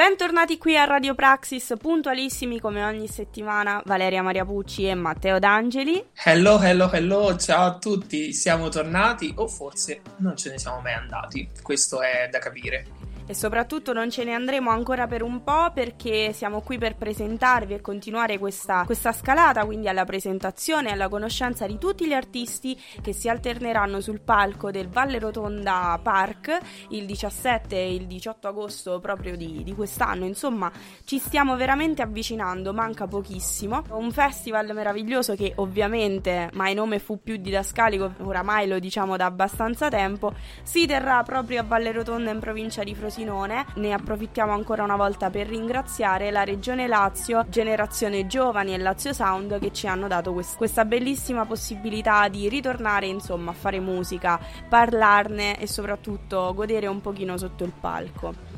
[0.00, 6.02] Bentornati qui a Radio Praxis, puntualissimi come ogni settimana Valeria Maria Pucci e Matteo D'Angeli.
[6.24, 10.94] Hello, hello, hello, ciao a tutti, siamo tornati o forse non ce ne siamo mai
[10.94, 12.86] andati, questo è da capire
[13.30, 17.74] e soprattutto non ce ne andremo ancora per un po' perché siamo qui per presentarvi
[17.74, 22.76] e continuare questa, questa scalata, quindi alla presentazione e alla conoscenza di tutti gli artisti
[23.00, 26.58] che si alterneranno sul palco del Valle Rotonda Park
[26.88, 30.24] il 17 e il 18 agosto proprio di, di quest'anno.
[30.24, 30.68] Insomma,
[31.04, 33.84] ci stiamo veramente avvicinando, manca pochissimo.
[33.90, 39.88] Un festival meraviglioso che ovviamente mai nome fu più didascalico, oramai lo diciamo da abbastanza
[39.88, 43.66] tempo, si terrà proprio a Valle Rotonda in provincia di Frosinone Frosinone.
[43.74, 49.58] Ne approfittiamo ancora una volta per ringraziare la Regione Lazio, Generazione Giovani e Lazio Sound
[49.58, 55.58] che ci hanno dato quest- questa bellissima possibilità di ritornare insomma a fare musica, parlarne
[55.58, 58.49] e soprattutto godere un pochino sotto il palco.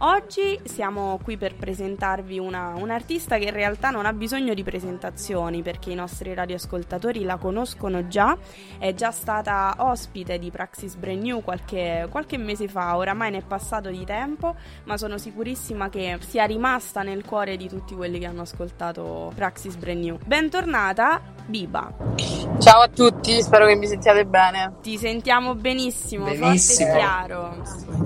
[0.00, 5.60] Oggi siamo qui per presentarvi una, un'artista che in realtà non ha bisogno di presentazioni
[5.62, 8.36] perché i nostri radioascoltatori la conoscono già,
[8.78, 13.42] è già stata ospite di Praxis Brand New qualche, qualche mese fa, oramai ne è
[13.42, 18.26] passato di tempo, ma sono sicurissima che sia rimasta nel cuore di tutti quelli che
[18.26, 20.18] hanno ascoltato Praxis Brand New.
[20.24, 21.92] Bentornata, Biba.
[22.58, 24.74] Ciao a tutti, spero che mi sentiate bene.
[24.80, 26.52] Ti sentiamo benissimo, benissimo.
[26.52, 27.56] forte e chiaro.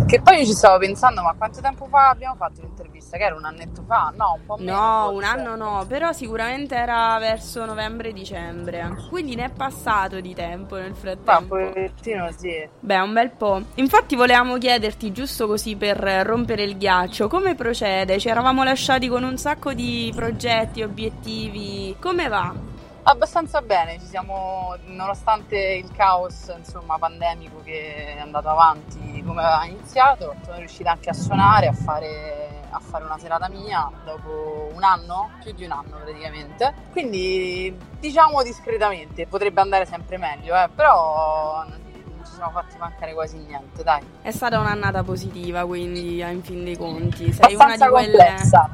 [0.06, 3.16] Che poi io ci stavo pensando, ma quanto tempo fa abbiamo fatto l'intervista?
[3.16, 4.12] Che era un annetto fa?
[4.16, 4.72] No, un po' meno.
[4.72, 8.96] No, un anno no, però sicuramente era verso novembre-dicembre.
[9.08, 11.54] Quindi ne è passato di tempo nel frattempo.
[11.56, 12.68] Ma pochettino sì.
[12.80, 13.62] Beh, un bel po'.
[13.74, 18.18] Infatti volevamo chiederti, giusto così per rompere il ghiaccio, come procede?
[18.18, 21.96] Ci eravamo lasciati con un sacco di progetti, obiettivi.
[22.00, 22.70] Come va?
[23.04, 29.64] Abbastanza bene, ci siamo, nonostante il caos insomma, pandemico che è andato avanti come aveva
[29.64, 34.84] iniziato, sono riuscita anche a suonare, a fare, a fare una serata mia dopo un
[34.84, 36.72] anno, più di un anno praticamente.
[36.92, 43.38] Quindi diciamo discretamente, potrebbe andare sempre meglio, eh, però non ci siamo fatti mancare quasi
[43.38, 44.00] niente, dai.
[44.22, 47.32] È stata un'annata positiva, quindi in fin dei conti.
[47.32, 48.24] Sei abbastanza una di quelle...
[48.26, 48.70] complessa.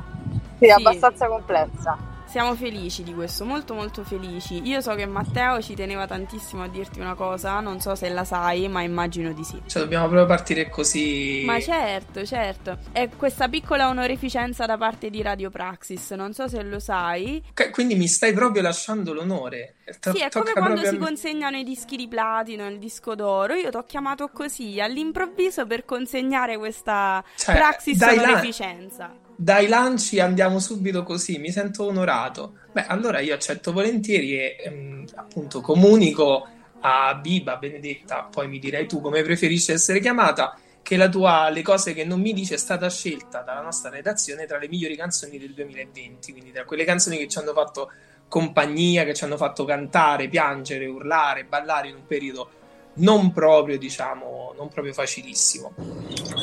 [0.58, 2.07] Sì, sì, abbastanza complessa.
[2.28, 4.60] Siamo felici di questo, molto molto felici.
[4.64, 8.24] Io so che Matteo ci teneva tantissimo a dirti una cosa, non so se la
[8.24, 9.58] sai, ma immagino di sì.
[9.64, 11.42] Cioè dobbiamo proprio partire così.
[11.46, 12.80] Ma certo, certo.
[12.92, 17.42] È questa piccola onorificenza da parte di Radio Praxis, non so se lo sai.
[17.70, 19.76] quindi mi stai proprio lasciando l'onore.
[19.98, 23.54] To- sì, è come quando si consegnano i dischi di platino, il disco d'oro.
[23.54, 29.04] Io ti ho chiamato così all'improvviso per consegnare questa cioè, Praxis onorificenza.
[29.04, 32.54] La dai lanci andiamo subito così, mi sento onorato.
[32.72, 36.44] Beh, allora io accetto volentieri e ehm, appunto comunico
[36.80, 41.62] a Biba, Benedetta, poi mi direi tu come preferisci essere chiamata, che la tua Le
[41.62, 45.38] cose che non mi dice è stata scelta dalla nostra redazione tra le migliori canzoni
[45.38, 47.92] del 2020, quindi tra quelle canzoni che ci hanno fatto
[48.26, 52.50] compagnia, che ci hanno fatto cantare, piangere, urlare, ballare in un periodo
[52.94, 55.72] non proprio, diciamo, non proprio facilissimo.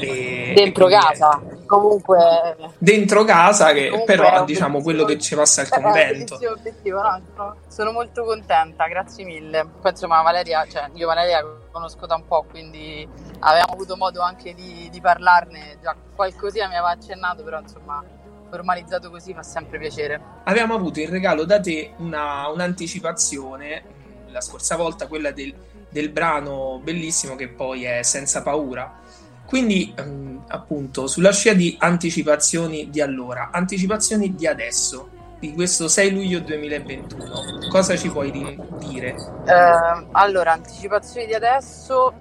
[0.02, 1.55] E, dentro e casa, è...
[1.80, 2.56] comunque.
[2.78, 6.36] Dentro casa, che comunque però diciamo quello che ci passa al convento.
[6.36, 7.02] Obiettivo,
[7.36, 9.66] no, sono molto contenta, grazie mille.
[9.82, 13.08] Poi insomma Valeria, cioè io Valeria conosco da un po', quindi
[13.40, 18.04] avevamo avuto modo anche di, di parlarne, già qualcosina mi aveva accennato, però insomma
[18.50, 20.22] formalizzato così fa sempre piacere.
[20.44, 23.84] Abbiamo avuto in regalo da te una, un'anticipazione,
[24.30, 25.54] la scorsa volta quella del
[25.96, 29.00] del brano bellissimo che poi è Senza paura.
[29.46, 36.12] Quindi, ehm, appunto, sulla scia di anticipazioni di allora, anticipazioni di adesso, di questo 6
[36.12, 38.32] luglio 2021, cosa ci puoi
[38.80, 39.16] dire?
[39.46, 42.14] Eh, allora, anticipazioni di adesso,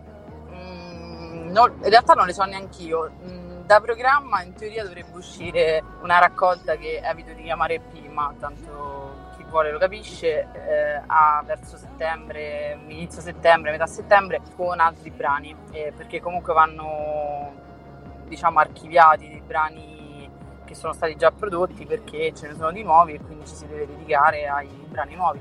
[0.50, 3.10] mh, mm, no, in realtà non le so neanche io.
[3.26, 9.13] Mm, da programma in teoria dovrebbe uscire una raccolta che evito di chiamare prima, tanto
[9.54, 15.92] vuole lo capisce, eh, a verso settembre, inizio settembre, metà settembre, con altri brani, eh,
[15.96, 17.62] perché comunque vanno
[18.26, 20.28] diciamo archiviati dei brani
[20.64, 23.66] che sono stati già prodotti perché ce ne sono di nuovi e quindi ci si
[23.68, 25.40] deve dedicare ai brani nuovi.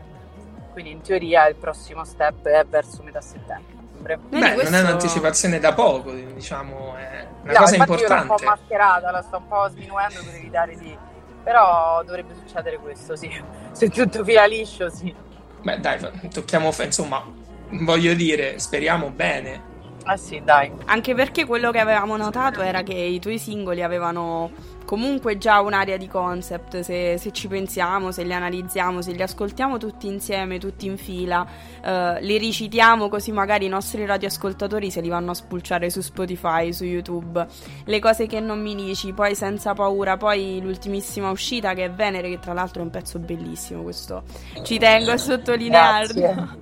[0.71, 3.71] Quindi in teoria il prossimo step è verso metà settembre.
[3.97, 4.69] Beh, questo...
[4.69, 8.03] non è un'anticipazione da poco, diciamo, è una no, cosa importante.
[8.03, 10.97] Io l'ho un po' mascherata, la sto un po' sminuendo per evitare di
[11.43, 13.29] però dovrebbe succedere questo, sì.
[13.71, 15.13] Se tutto fila liscio, sì.
[15.61, 15.99] Beh, dai,
[16.31, 17.23] tocchiamo, insomma,
[17.69, 19.71] voglio dire, speriamo bene.
[20.05, 20.71] Ah sì, dai.
[20.85, 24.51] Anche perché quello che avevamo notato era che i tuoi singoli avevano
[24.93, 29.79] comunque già un'area di concept, se, se, ci pensiamo, se li analizziamo, se li ascoltiamo
[29.79, 31.47] tutti insieme, tutti in fila,
[31.83, 36.71] eh, li ricitiamo così magari i nostri radioascoltatori se li vanno a spulciare su Spotify,
[36.71, 37.43] su YouTube,
[37.85, 42.29] le cose che non mi dici, poi senza paura, poi l'ultimissima uscita che è Venere,
[42.29, 44.21] che tra l'altro è un pezzo bellissimo, questo
[44.61, 46.21] ci tengo a sottolinearlo.
[46.21, 46.61] Grazie.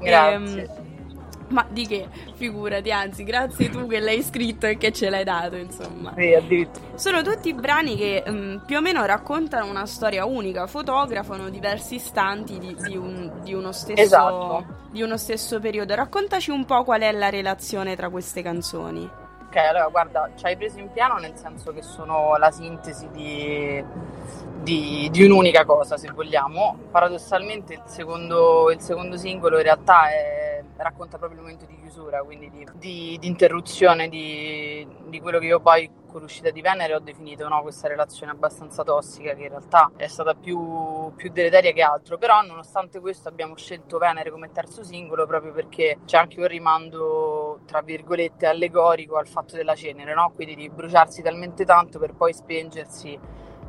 [0.00, 0.62] Grazie.
[0.62, 0.85] Ehm,
[1.48, 2.08] ma di che?
[2.34, 6.12] Figurati, anzi, grazie tu che l'hai scritto e che ce l'hai dato, insomma.
[6.16, 6.98] Sì, addirittura.
[6.98, 12.58] Sono tutti brani che um, più o meno raccontano una storia unica, fotografano diversi istanti
[12.58, 14.64] di, di, un, di, uno stesso, esatto.
[14.90, 15.94] di uno stesso periodo.
[15.94, 19.08] Raccontaci un po' qual è la relazione tra queste canzoni.
[19.46, 23.82] Ok, allora guarda, ci hai preso in piano nel senso che sono la sintesi di,
[24.62, 26.76] di, di un'unica cosa, se vogliamo.
[26.90, 30.45] Paradossalmente il secondo, il secondo singolo in realtà è,
[30.76, 35.46] racconta proprio il momento di chiusura, quindi di, di, di interruzione di, di, quello che
[35.46, 37.62] io poi con l'uscita di Venere ho definito no?
[37.62, 42.18] questa relazione abbastanza tossica che in realtà è stata più, più deleteria che altro.
[42.18, 47.60] Però nonostante questo abbiamo scelto Venere come terzo singolo proprio perché c'è anche un rimando,
[47.66, 50.32] tra virgolette, allegorico al fatto della cenere, no?
[50.34, 53.18] quindi di bruciarsi talmente tanto per poi spengersi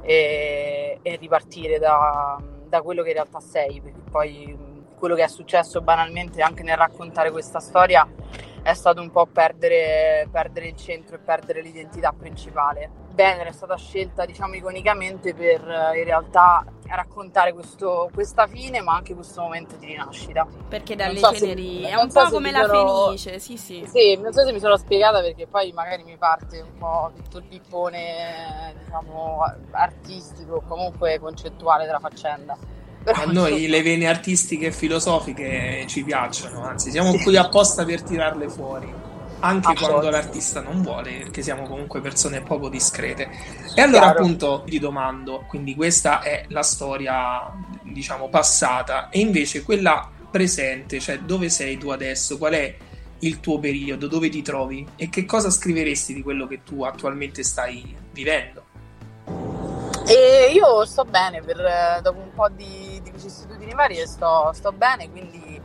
[0.01, 4.57] e, e ripartire da, da, quello che in realtà sei, perché poi
[4.97, 8.07] quello che è successo banalmente anche nel raccontare questa storia
[8.63, 13.05] è stato un po' perdere, perdere il centro e perdere l'identità principale.
[13.13, 19.15] Venere è stata scelta diciamo iconicamente per in realtà raccontare questo, questa fine ma anche
[19.15, 20.45] questo momento di rinascita.
[20.67, 23.85] Perché dalle so ceneri se, è un po' so come la sono, fenice, sì sì.
[23.87, 27.37] Sì, non so se mi sono spiegata perché poi magari mi parte un po' tutto
[27.37, 32.57] il pippone diciamo artistico comunque concettuale della faccenda.
[33.13, 37.23] Però, a noi le vene artistiche e filosofiche ci piacciono, anzi siamo sì.
[37.23, 38.93] qui apposta per tirarle fuori
[39.39, 43.29] anche quando l'artista non vuole, perché siamo comunque persone poco discrete.
[43.75, 44.19] E allora Chiaro.
[44.19, 47.49] appunto ti domando, quindi questa è la storia,
[47.83, 52.75] diciamo, passata, e invece quella presente, cioè dove sei tu adesso, qual è
[53.19, 57.43] il tuo periodo, dove ti trovi e che cosa scriveresti di quello che tu attualmente
[57.43, 58.65] stai vivendo?
[60.07, 62.86] E io sto bene, per, dopo un po' di
[63.17, 65.59] vicissitudini varie sto, sto bene, quindi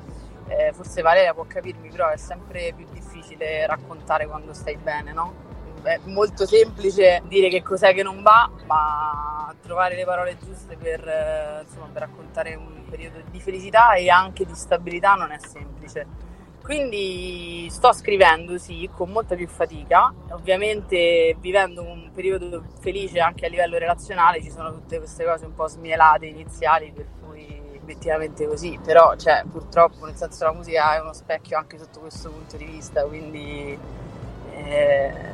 [0.48, 5.50] eh, forse Valeria può capirmi, però è sempre più difficile raccontare quando stai bene, no?
[5.82, 11.06] È molto semplice dire che cos'è che non va, ma trovare le parole giuste per,
[11.06, 16.30] eh, insomma, per raccontare un periodo di felicità e anche di stabilità non è semplice.
[16.62, 20.14] Quindi sto scrivendo, sì, con molta più fatica.
[20.30, 25.54] Ovviamente vivendo un periodo felice anche a livello relazionale ci sono tutte queste cose un
[25.54, 27.06] po' smielate iniziali per
[27.82, 32.30] obiettivamente così, però cioè, purtroppo nel senso la musica è uno specchio anche sotto questo
[32.30, 33.78] punto di vista, quindi
[34.54, 35.32] eh,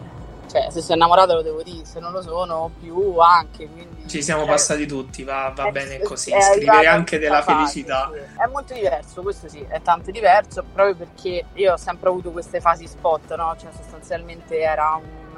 [0.48, 3.68] cioè, se sono innamorato lo devo dire, se non lo sono più anche.
[3.68, 7.58] Quindi, Ci siamo cioè, passati tutti, va, va è, bene così, scrivere anche della fase,
[7.58, 8.10] felicità.
[8.12, 8.40] Sì.
[8.40, 12.60] È molto diverso, questo sì, è tanto diverso, proprio perché io ho sempre avuto queste
[12.60, 13.54] fasi spot, no?
[13.58, 15.36] cioè sostanzialmente era un,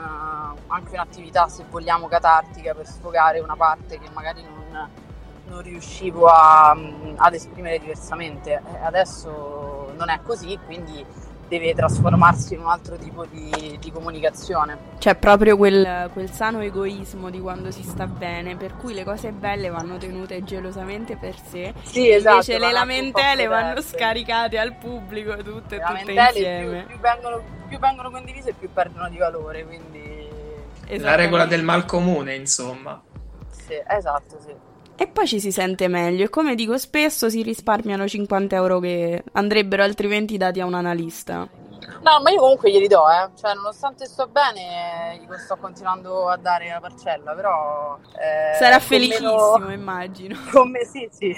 [0.68, 4.88] anche un'attività, se vogliamo, catartica per sfogare una parte che magari non
[5.50, 6.70] non riuscivo a,
[7.16, 8.62] ad esprimere diversamente.
[8.82, 11.04] Adesso non è così, quindi
[11.48, 14.78] deve trasformarsi in un altro tipo di, di comunicazione.
[14.98, 19.32] C'è proprio quel, quel, sano egoismo di quando si sta bene, per cui le cose
[19.32, 21.74] belle vanno tenute gelosamente per sé.
[21.82, 22.34] Sì, esatto.
[22.34, 26.84] Invece le lamentele vanno scaricate al pubblico tutte, le tutte insieme.
[26.84, 30.28] Più, più, vengono, più vengono condivise più perdono di valore, quindi...
[30.98, 33.00] La regola del mal comune, insomma.
[33.50, 34.68] Sì, esatto, sì
[35.00, 39.24] e poi ci si sente meglio e come dico spesso si risparmiano 50 euro che
[39.32, 41.48] andrebbero altrimenti dati a un analista.
[42.02, 43.30] No, ma io comunque glieli do, eh.
[43.34, 47.98] Cioè, nonostante sto bene, gli sto continuando a dare la parcella, però...
[48.12, 49.72] Eh, Sarà felicissimo, meno...
[49.72, 50.36] immagino.
[50.52, 51.34] Con me, sì, sì,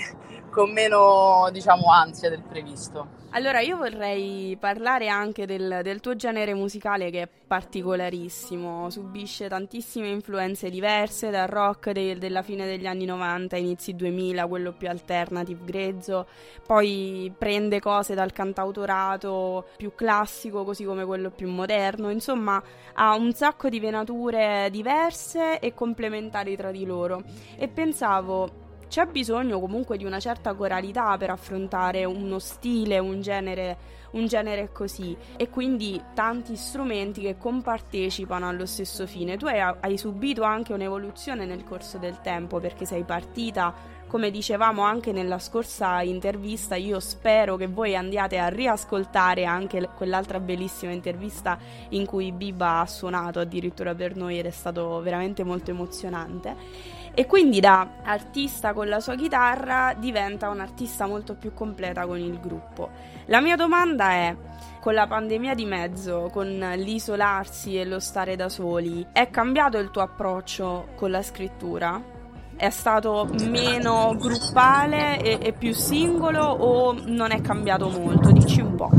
[0.52, 3.21] con meno, diciamo, ansia del previsto.
[3.30, 10.09] Allora, io vorrei parlare anche del, del, tuo genere musicale che è particolarissimo, subisce tantissime
[10.09, 15.64] influenze diverse, dal rock de, della fine degli anni 90, inizi 2000, quello più alternative,
[15.64, 16.26] grezzo,
[16.66, 23.32] poi prende cose dal cantautorato più classico, così come quello più moderno, insomma ha un
[23.32, 27.23] sacco di venature diverse e complementari tra di loro.
[27.56, 28.62] E pensavo
[28.92, 34.70] c'è bisogno comunque di una certa coralità per affrontare uno stile, un genere un genere
[34.70, 39.38] così e quindi tanti strumenti che compartecipano allo stesso fine.
[39.38, 43.75] Tu hai, hai subito anche un'evoluzione nel corso del tempo perché sei partita
[44.12, 50.38] come dicevamo anche nella scorsa intervista, io spero che voi andiate a riascoltare anche quell'altra
[50.38, 51.58] bellissima intervista
[51.88, 57.01] in cui Biba ha suonato addirittura per noi ed è stato veramente molto emozionante.
[57.14, 62.40] E quindi da artista con la sua chitarra diventa un'artista molto più completa con il
[62.40, 62.90] gruppo.
[63.26, 64.37] La mia domanda è,
[64.81, 69.90] con la pandemia di mezzo, con l'isolarsi e lo stare da soli, è cambiato il
[69.90, 72.21] tuo approccio con la scrittura?
[72.54, 78.31] è stato meno gruppale e, e, più singolo o non è cambiato molto?
[78.31, 78.90] Dici un po'.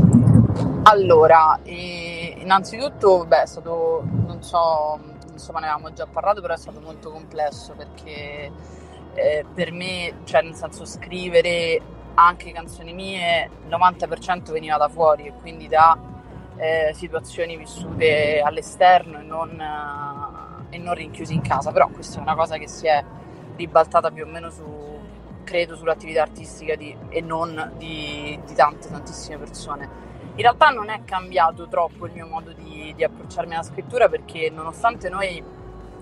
[0.82, 5.00] Allora, eh, innanzitutto, beh, è stato, non so,
[5.34, 8.50] insomma ne avevamo già parlato, però è stato molto complesso perché
[9.14, 11.80] eh, per me, cioè nel senso scrivere
[12.14, 15.98] anche canzoni mie, il 90% veniva da fuori e quindi da
[16.56, 22.22] eh, situazioni vissute all'esterno e non, eh, e non rinchiusi in casa, però questa è
[22.22, 23.04] una cosa che si è
[23.56, 24.64] ribaltata più o meno su,
[25.44, 30.12] credo, sull'attività artistica di, e non di, di, tante, tantissime persone.
[30.36, 34.50] In realtà non è cambiato troppo il mio modo di, di approcciarmi alla scrittura perché
[34.50, 35.40] nonostante noi,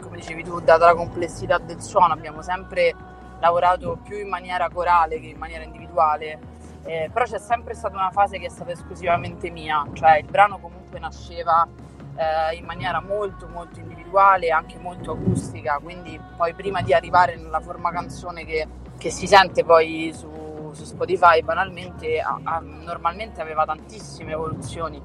[0.00, 2.94] come dicevi tu, data la complessità del suono, abbiamo sempre
[3.40, 6.38] lavorato più in maniera corale che in maniera individuale,
[6.84, 10.58] eh, però c'è sempre stata una fase che è stata esclusivamente mia, cioè il brano
[10.58, 11.68] comunque nasceva
[12.16, 17.60] eh, in maniera molto molto individuale, anche molto acustica, quindi poi prima di arrivare nella
[17.60, 20.30] forma canzone che, che si sente poi su,
[20.74, 25.00] su Spotify banalmente, a, a, normalmente aveva tantissime evoluzioni,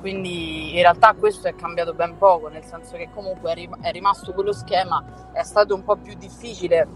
[0.00, 4.32] quindi in realtà questo è cambiato ben poco, nel senso che comunque è, è rimasto
[4.32, 6.86] quello schema, è stato un po' più difficile,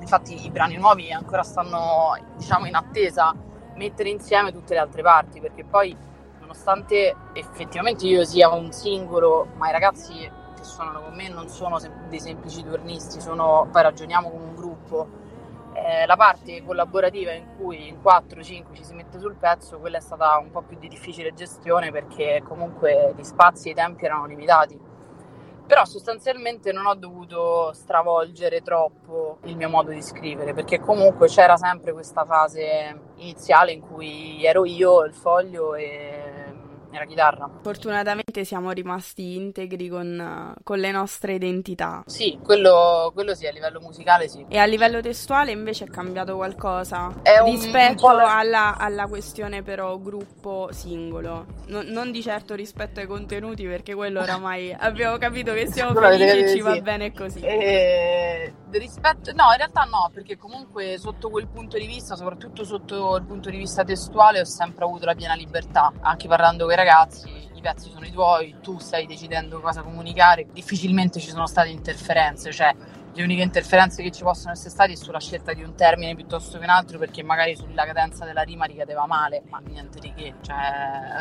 [0.00, 3.34] infatti i brani nuovi ancora stanno diciamo in attesa
[3.76, 5.96] mettere insieme tutte le altre parti perché poi
[6.40, 11.80] nonostante effettivamente io sia un singolo, ma i ragazzi che suonano con me non sono
[12.08, 15.08] dei semplici turnisti, sono, poi ragioniamo come un gruppo.
[15.84, 20.00] Eh, la parte collaborativa in cui in 4-5 ci si mette sul pezzo, quella è
[20.00, 24.26] stata un po' più di difficile gestione perché comunque gli spazi e i tempi erano
[24.26, 24.78] limitati.
[25.66, 31.56] Però sostanzialmente non ho dovuto stravolgere troppo il mio modo di scrivere perché comunque c'era
[31.56, 36.21] sempre questa fase iniziale in cui ero io, il foglio e
[36.98, 37.50] la chitarra.
[37.62, 42.02] Fortunatamente siamo rimasti integri con, con le nostre identità.
[42.06, 44.44] Sì, quello, quello, sì, a livello musicale sì.
[44.48, 48.38] E a livello testuale invece è cambiato qualcosa è rispetto un la...
[48.38, 51.46] alla, alla, questione però gruppo singolo.
[51.66, 56.38] No, non di certo rispetto ai contenuti perché quello oramai abbiamo capito che siamo felici
[56.38, 57.40] e ci va bene così.
[57.40, 58.21] E...
[58.70, 59.32] Rispetto...
[59.32, 63.50] No, in realtà no, perché comunque sotto quel punto di vista, soprattutto sotto il punto
[63.50, 67.60] di vista testuale, ho sempre avuto la piena libertà, anche parlando con i ragazzi, i
[67.60, 72.74] pezzi sono i tuoi, tu stai decidendo cosa comunicare, difficilmente ci sono state interferenze, cioè
[73.14, 76.56] le uniche interferenze che ci possono essere state è sulla scelta di un termine piuttosto
[76.56, 80.34] che un altro perché magari sulla cadenza della rima ricadeva male, ma niente di che,
[80.40, 81.18] cioè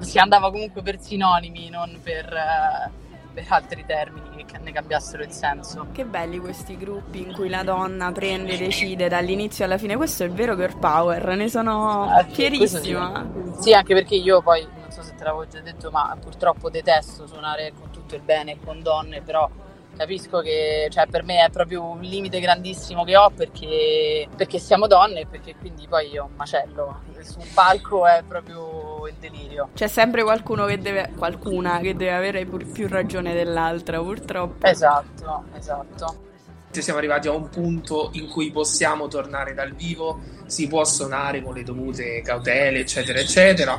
[0.00, 2.26] si andava comunque per sinonimi, non per...
[2.26, 3.08] Uh,
[3.40, 5.86] per altri termini che ne cambiassero il senso.
[5.92, 9.96] Che belli questi gruppi in cui la donna prende e decide dall'inizio alla fine.
[9.96, 13.30] Questo è il vero girl power, ne sono ah, fierissima.
[13.56, 13.62] Sì.
[13.62, 17.26] sì, anche perché io poi, non so se te l'avevo già detto, ma purtroppo detesto
[17.26, 19.48] suonare con tutto il bene con donne, però
[19.96, 24.86] capisco che cioè, per me è proprio un limite grandissimo che ho perché, perché siamo
[24.86, 29.68] donne e perché quindi poi io un macello su un palco è proprio il delirio.
[29.74, 34.66] C'è sempre qualcuno che deve, qualcuna che deve avere più ragione dell'altra purtroppo.
[34.66, 36.28] Esatto, esatto.
[36.70, 41.54] Siamo arrivati a un punto in cui possiamo tornare dal vivo, si può suonare con
[41.54, 43.76] le dovute cautele, eccetera, eccetera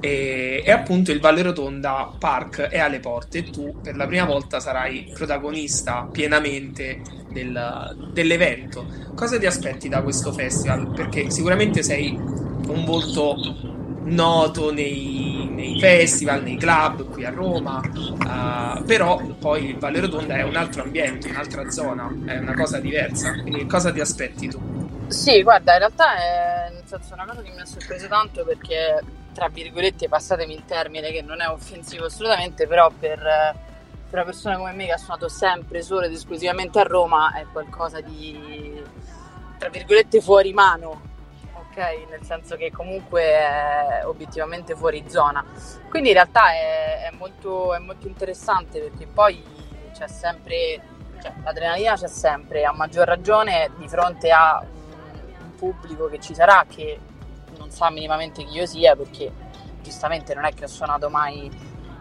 [0.00, 4.24] e, e, appunto il Valle Rotonda Park è alle porte e tu per la prima
[4.24, 8.86] volta sarai protagonista pienamente del, dell'evento.
[9.14, 10.92] Cosa ti aspetti da questo festival?
[10.94, 13.36] Perché sicuramente sei un volto
[14.06, 20.36] noto nei, nei festival, nei club qui a Roma, uh, però poi il Valle Rotonda
[20.36, 23.32] è un altro ambiente, un'altra zona, è una cosa diversa.
[23.40, 25.06] Quindi cosa ti aspetti tu?
[25.08, 29.02] Sì, guarda, in realtà è nel senso, una cosa che mi ha sorpreso tanto perché
[29.36, 33.54] tra virgolette, passatemi il termine che non è offensivo assolutamente, però per, per
[34.10, 38.00] una persona come me che ha suonato sempre solo ed esclusivamente a Roma è qualcosa
[38.00, 38.82] di,
[39.58, 41.02] tra virgolette, fuori mano,
[41.76, 45.44] Nel senso che comunque è obiettivamente fuori zona.
[45.90, 49.42] Quindi in realtà è, è, molto, è molto interessante perché poi
[49.92, 50.80] c'è sempre,
[51.20, 54.64] cioè, l'adrenalina c'è sempre, a maggior ragione di fronte a
[55.42, 56.98] un pubblico che ci sarà che
[57.58, 59.30] non sa minimamente chi io sia perché
[59.82, 61.50] giustamente non è che ho suonato mai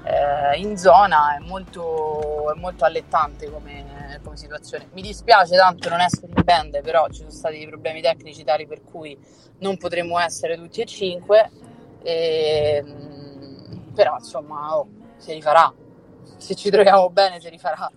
[0.05, 3.84] eh, in zona, è molto, è molto allettante come,
[4.22, 4.88] come, situazione.
[4.94, 8.66] Mi dispiace tanto non essere in band, però ci sono stati dei problemi tecnici tali
[8.68, 9.18] per cui
[9.60, 11.52] non potremo essere tutti e cinque,
[12.02, 15.74] e, ehm, però insomma oh, si rifarà,
[16.38, 17.90] se ci troviamo bene si rifarà.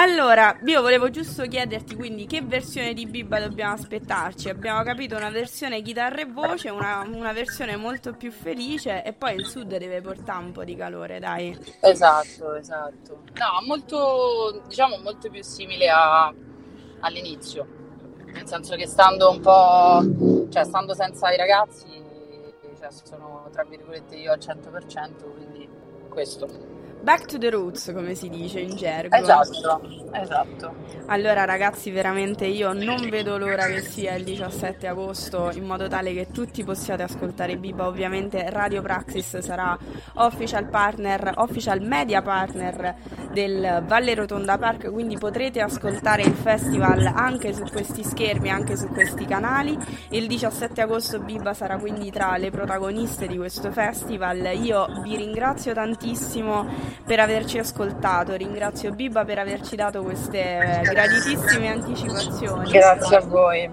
[0.00, 4.48] Allora, io volevo giusto chiederti quindi che versione di Bibba dobbiamo aspettarci.
[4.48, 9.34] Abbiamo capito una versione chitarra e voce, una, una, versione molto più felice e poi
[9.34, 11.58] il sud deve portare un po' di calore, dai.
[11.80, 13.22] Esatto, esatto.
[13.34, 16.32] No, molto, diciamo, molto più simile a,
[17.00, 17.66] all'inizio.
[18.26, 21.88] Nel senso che stando un po', cioè stando senza i ragazzi,
[22.78, 25.68] cioè sono tra virgolette io al 100%, quindi
[26.08, 26.77] questo.
[27.08, 29.16] Back to the roots, come si dice in gergo.
[29.16, 29.80] Esatto,
[30.12, 30.74] esatto.
[31.06, 36.12] Allora ragazzi, veramente io non vedo l'ora che sia il 17 agosto in modo tale
[36.12, 37.86] che tutti possiate ascoltare Biba.
[37.86, 39.74] Ovviamente Radio Praxis sarà
[40.16, 42.96] official partner, official media partner
[43.32, 48.86] del Valle Rotonda Park, quindi potrete ascoltare il festival anche su questi schermi, anche su
[48.88, 49.74] questi canali.
[50.10, 54.46] Il 17 agosto Biba sarà quindi tra le protagoniste di questo festival.
[54.60, 58.34] Io vi ringrazio tantissimo per averci ascoltato.
[58.34, 62.70] Ringrazio Biba per averci dato queste graditissime anticipazioni.
[62.70, 63.70] Grazie a voi.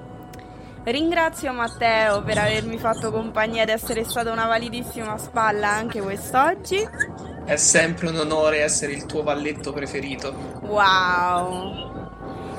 [0.83, 6.87] Ringrazio Matteo per avermi fatto compagnia ed essere stato una validissima spalla anche quest'oggi.
[7.43, 10.31] È sempre un onore essere il tuo valletto preferito.
[10.61, 12.13] Wow.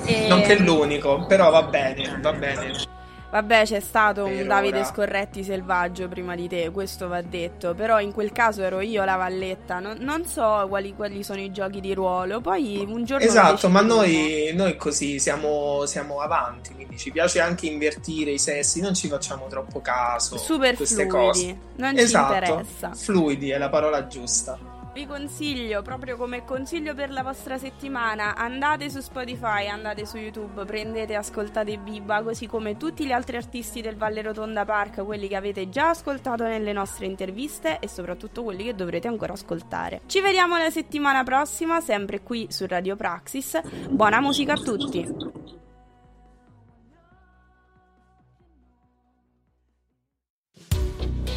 [0.04, 0.26] E...
[0.26, 2.94] Non che l'unico, però va bene, va bene.
[3.30, 4.86] Vabbè, c'è stato per un Davide ora.
[4.86, 7.74] Scorretti selvaggio prima di te, questo va detto.
[7.74, 9.78] Però in quel caso ero io la valletta.
[9.80, 12.40] Non, non so quali, quali, sono i giochi di ruolo.
[12.40, 13.26] Poi un giorno.
[13.26, 16.74] Esatto, ma noi, noi, così siamo, siamo, avanti.
[16.74, 18.80] Quindi ci piace anche invertire i sessi.
[18.80, 20.36] Non ci facciamo troppo caso.
[20.38, 21.16] Super queste fluidi.
[21.16, 21.58] Cose.
[21.76, 22.94] Non esatto, ci interessa.
[22.94, 24.65] Fluidi è la parola giusta.
[24.96, 30.64] Vi consiglio, proprio come consiglio per la vostra settimana, andate su Spotify, andate su YouTube,
[30.64, 35.36] prendete ascoltate Biba, così come tutti gli altri artisti del Valle Rotonda Park, quelli che
[35.36, 40.00] avete già ascoltato nelle nostre interviste e soprattutto quelli che dovrete ancora ascoltare.
[40.06, 43.60] Ci vediamo la settimana prossima, sempre qui su Radio Praxis.
[43.90, 45.06] Buona musica a tutti!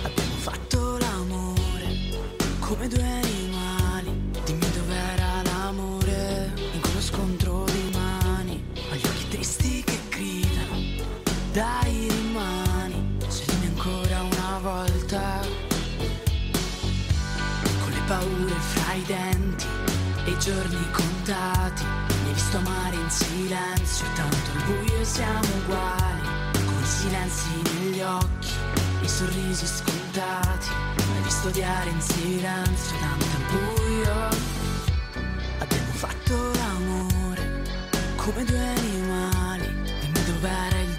[0.02, 1.88] Abbiamo fatto l'amore
[2.62, 3.30] come due
[11.60, 15.42] dai rimani, cedimi ancora una volta.
[17.82, 19.66] Con le paure fra i denti
[20.24, 26.22] e i giorni contati, mi hai visto amare in silenzio, tanto al buio siamo uguali,
[26.54, 28.54] con i silenzi negli occhi,
[29.02, 34.14] i sorrisi scontati, mi hai visto odiare in silenzio, tanto al buio.
[35.60, 37.64] Abbiamo fatto l'amore
[38.16, 39.68] come due animali,
[40.00, 40.99] dimmi dov'era il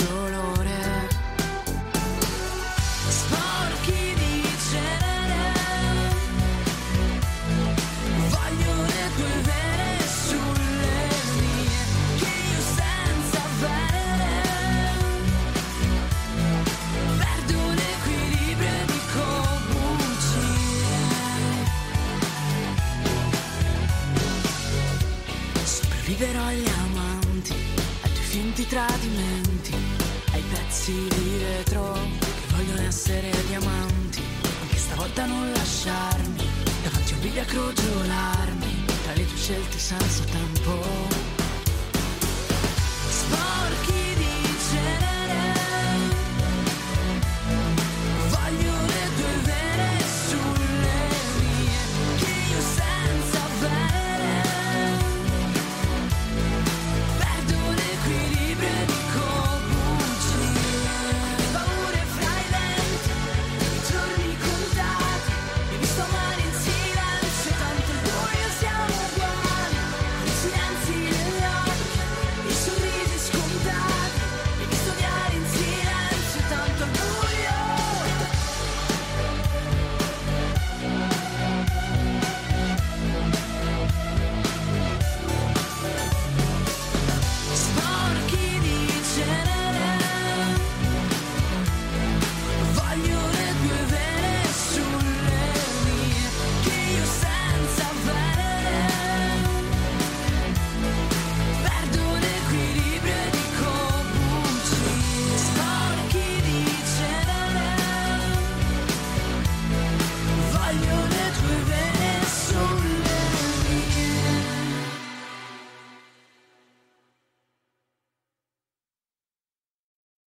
[39.50, 40.29] noche el tizazo